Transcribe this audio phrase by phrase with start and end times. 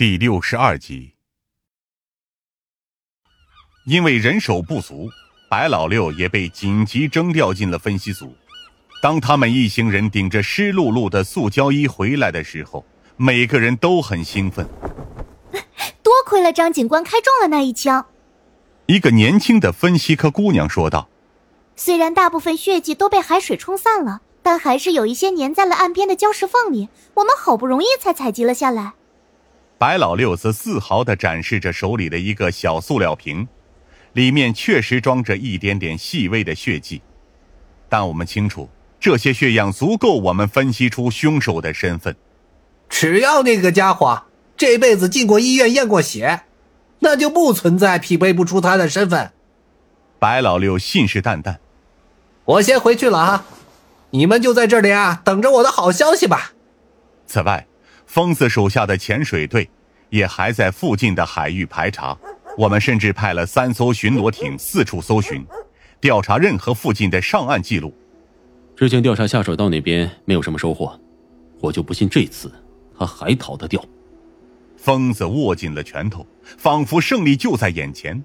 [0.00, 1.12] 第六十二集，
[3.84, 5.10] 因为人手不足，
[5.50, 8.34] 白老六也被紧急征调进了分析组。
[9.02, 12.82] 当他们一行人顶着湿漉漉的塑胶衣回来的时候，
[13.18, 14.66] 每个人都很兴奋。
[16.02, 18.06] 多亏了张警官开中了那一枪，
[18.86, 21.10] 一个年轻的分析科姑娘说道
[21.76, 28.94] ：“虽然大部分血迹都被海水冲散了，但还是有一些粘在了岸边的礁石缝里，我们好不容易才采集了下来。”
[29.80, 33.48] 白老六则自豪地展示着手里的一个小塑料瓶，
[34.12, 37.00] 里面确实装着一点点细微的血迹，
[37.88, 38.68] 但我们清楚，
[39.00, 42.14] 这些血样足够我们分析出凶手的身份。
[42.90, 44.24] 只要那个家伙
[44.54, 46.42] 这辈子进过医院验过血，
[46.98, 49.32] 那就不存在匹配不出他的身份。
[50.18, 51.56] 白老六信誓旦旦
[52.44, 53.46] ：“我先回去了啊，
[54.10, 56.52] 你们就在这里啊，等着我的好消息吧。”
[57.26, 57.66] 此外。
[58.10, 59.70] 疯子手下的潜水队
[60.08, 62.18] 也还在附近的海域排查，
[62.58, 65.46] 我们甚至派了三艘巡逻艇四处搜寻，
[66.00, 67.94] 调查任何附近的上岸记录。
[68.74, 70.98] 之前调查下水道那边没有什么收获，
[71.60, 72.52] 我就不信这次
[72.98, 73.80] 他还逃得掉。
[74.76, 76.26] 疯子握紧了拳头，
[76.58, 78.20] 仿佛胜利就在眼前。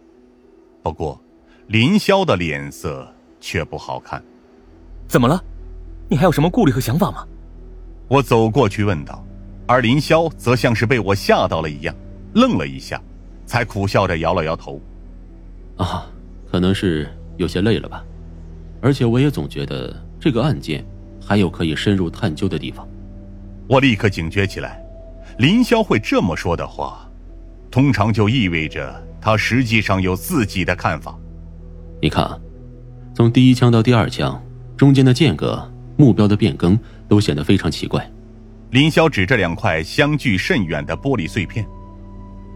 [0.81, 1.21] 不过，
[1.67, 3.07] 林霄的脸色
[3.39, 4.23] 却不好看。
[5.07, 5.43] 怎么了？
[6.09, 7.23] 你还有什么顾虑和想法吗？
[8.07, 9.23] 我走过去问道。
[9.67, 11.95] 而林霄则像是被我吓到了一样，
[12.33, 13.01] 愣了一下，
[13.45, 14.79] 才苦笑着摇了摇头。
[15.77, 16.07] 啊，
[16.49, 18.03] 可能是有些累了吧。
[18.81, 20.85] 而且我也总觉得这个案件
[21.19, 22.87] 还有可以深入探究的地方。
[23.67, 24.79] 我立刻警觉起来，
[25.39, 27.09] 林霄会这么说的话，
[27.71, 31.17] 通常就意味着他实际上有自己的看法。
[31.99, 32.39] 你看啊，
[33.15, 34.39] 从第一枪到第二枪
[34.77, 36.77] 中间的间隔、目标的变更
[37.07, 38.07] 都显得非常奇怪。
[38.71, 41.65] 林霄指着两块相距甚远的玻璃碎片，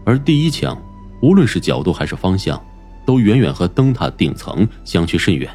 [0.04, 0.76] 而第一枪，
[1.22, 2.62] 无论是角度还是方向，
[3.06, 5.50] 都远远和灯塔顶层相去甚远。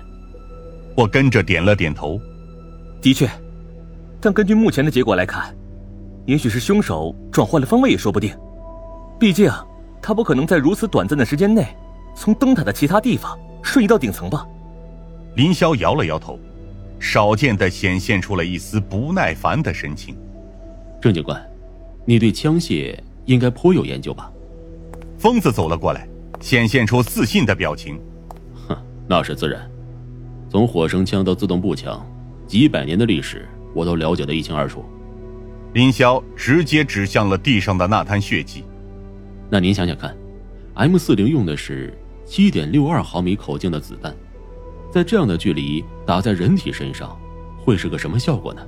[0.96, 2.20] 我跟着点了点头，
[3.02, 3.30] 的确，
[4.20, 5.56] 但根据目前的结果来看，
[6.26, 8.36] 也许是凶手转换了方位也说不定。
[9.20, 9.52] 毕竟，
[10.02, 11.68] 他不可能在如此短暂的时间内，
[12.16, 14.48] 从灯塔的其他地方瞬移到顶层吧？
[15.36, 16.40] 林霄摇了摇头，
[17.00, 20.18] 少见的显现出了一丝不耐烦的神情。
[21.06, 21.40] 郑警官，
[22.04, 24.28] 你对枪械应该颇有研究吧？
[25.20, 26.10] 疯子走了过来，
[26.42, 28.02] 显现出自信的表情。
[28.68, 28.76] 哼，
[29.08, 29.70] 那是自然。
[30.50, 32.04] 从火绳枪到自动步枪，
[32.48, 34.84] 几百年的历史我都了解的一清二楚。
[35.74, 38.64] 林霄直接指向了地上的那滩血迹。
[39.48, 40.18] 那您想想看
[40.74, 41.96] ，M 四零用的是
[42.26, 44.12] 七点六二毫米口径的子弹，
[44.92, 47.16] 在这样的距离打在人体身上，
[47.64, 48.62] 会是个什么效果呢？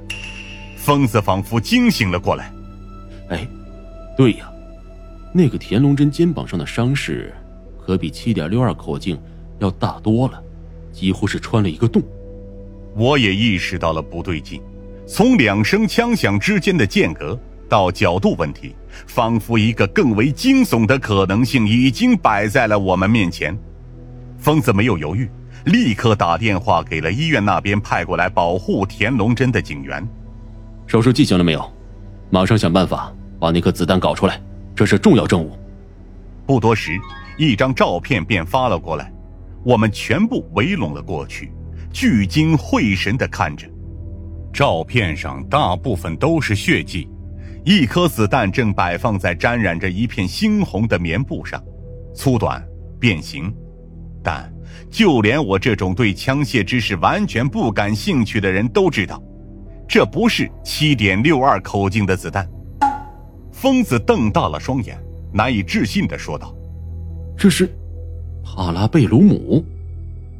[0.87, 2.49] 疯子仿佛惊醒了过来，
[3.27, 3.45] 哎，
[4.15, 4.49] 对呀，
[5.33, 7.33] 那个田龙真肩膀上的伤势，
[7.77, 9.19] 可比七点六二口径
[9.59, 10.41] 要大多了，
[10.93, 12.01] 几乎是穿了一个洞。
[12.95, 14.61] 我也意识到了不对劲，
[15.05, 17.37] 从两声枪响之间的间隔
[17.67, 18.73] 到角度问题，
[19.07, 23.53] 仿佛一个更为惊悚的可能性已经摆在了我们面前。
[24.37, 25.29] 疯子没有犹豫，
[25.65, 30.07] 立刻打电话给了医院那边派过来保护田龙真的警员。
[30.87, 31.71] 手术进行了没有？
[32.29, 34.41] 马上想办法把那颗子弹搞出来，
[34.73, 35.51] 这是重要证物。
[36.45, 36.97] 不多时，
[37.37, 39.11] 一张照片便发了过来，
[39.63, 41.51] 我们全部围拢了过去，
[41.91, 43.67] 聚精会神地看着。
[44.53, 47.07] 照片上大部分都是血迹，
[47.65, 51.61] 一颗子弹正摆放在沾染着一片猩红的棉布上，
[52.15, 52.65] 粗短、
[52.97, 53.53] 变形。
[54.23, 54.51] 但
[54.89, 59.21] 就连我这种对枪械知识完全不感兴趣的人都知道。
[59.87, 62.47] 这不是七点六二口径的子弹。
[63.51, 64.97] 疯子瞪大了双眼，
[65.33, 66.53] 难以置信的说道
[67.37, 67.67] ：“这是
[68.43, 69.65] 帕拉贝鲁姆，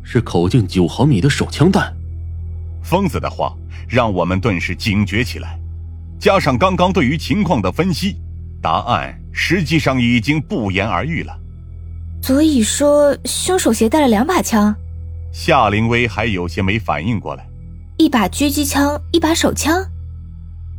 [0.04, 1.92] 是口径九毫米的手枪弹。”
[2.84, 3.54] 疯子的话
[3.88, 5.60] 让我们顿时警觉起来，
[6.20, 8.18] 加上刚刚对于情况的分析，
[8.62, 11.38] 答案实际上已经不言而喻了。
[12.22, 14.76] 所以说，凶手携带了两把枪。
[15.32, 17.48] 夏灵薇还有些没反应过来。
[17.98, 19.84] 一把狙击枪，一把手枪。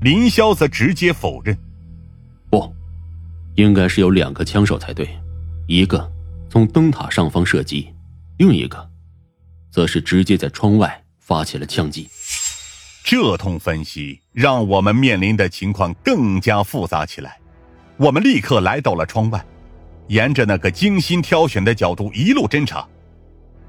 [0.01, 1.57] 林霄则直接否认
[2.49, 2.73] ：“不，
[3.57, 5.09] 应该是有两个枪手才对，
[5.67, 6.09] 一个
[6.49, 7.93] 从灯塔上方射击，
[8.37, 8.89] 另一个，
[9.69, 12.09] 则是直接在窗外发起了枪击。”
[13.03, 17.39] 这通分析让我们面临的情况更加复杂起来。
[17.97, 19.45] 我们立刻来到了窗外，
[20.07, 22.87] 沿着那个精心挑选的角度一路侦查。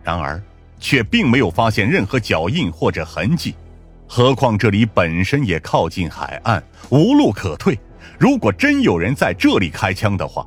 [0.03, 0.39] 然而。
[0.79, 3.53] 却并没有发现任何脚印或者痕迹，
[4.07, 7.77] 何况这里本身也靠近海岸，无路可退，
[8.17, 10.45] 如果真有人在这里开枪的话，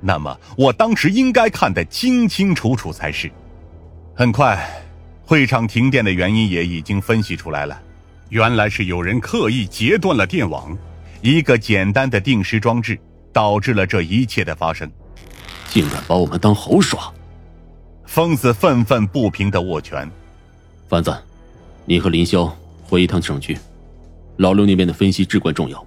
[0.00, 3.30] 那么我当时应该看得清清楚楚才是。
[4.14, 4.66] 很快，
[5.24, 7.80] 会场停电的原因也已经分析出来了，
[8.28, 10.76] 原来是有人刻意截断了电网，
[11.20, 12.98] 一个简单的定时装置
[13.32, 14.90] 导致了这一切的发生。
[15.68, 17.12] 竟敢把我们当猴耍！
[18.12, 20.06] 疯子愤愤不平的握拳。
[20.86, 21.16] 凡子，
[21.86, 23.56] 你和林霄回一趟省区，
[24.36, 25.82] 老六那边的分析至关重要。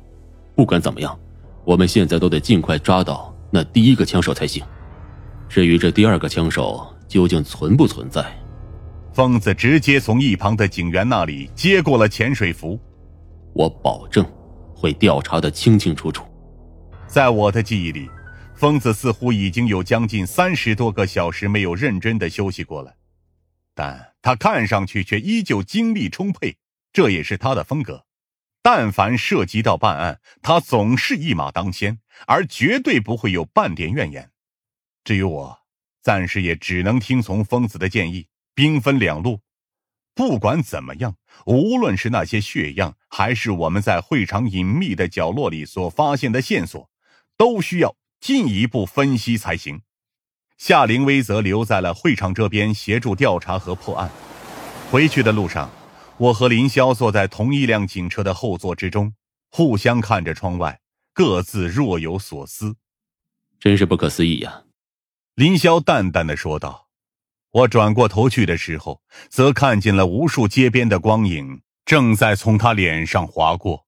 [0.56, 1.16] 不管怎么样，
[1.64, 4.64] 我们现在都得尽快抓到那第一个枪手才行。
[5.48, 8.26] 至于这第二个枪手究竟存不存在，
[9.14, 12.80] 疯子直接从一旁的警员那里接过了潜水服。
[13.54, 14.26] 我保证
[14.74, 16.26] 会调查的清清楚楚。
[17.06, 18.10] 在我的记忆里。
[18.56, 22.96] 疯子似乎已经有将近三十多个小时没有认真的休息过了，
[23.74, 26.56] 但他看上去却依旧精力充沛，
[26.94, 28.06] 这也是他的风格。
[28.62, 34.32] 但凡涉及到办案，他总是一马当先，而绝对不会有半点怨言。
[35.04, 35.60] 至于我，
[36.02, 39.42] 暂时也只能听从疯子的建议，兵分两路。
[40.16, 46.90] 不管怎么样，无论是那些血样，还是我们在会场隐秘的角落里所发现的线索，
[47.38, 47.96] 都需要。
[48.26, 49.82] 进一步分析才行。
[50.58, 54.10] 夏灵薇则留在了会场这边协助调查和破案。
[54.90, 55.70] 回去的路上，
[56.18, 59.14] 我和林霄坐在同一辆警车的后座之中，
[59.52, 60.80] 互相看着窗外，
[61.14, 62.78] 各自若有所思。
[63.60, 64.64] 真是不可思议呀！
[65.36, 66.88] 林霄淡淡的说道。
[67.52, 73.85] 我转过头去的时候，则看见了无数街边的光影正在从他脸上划过。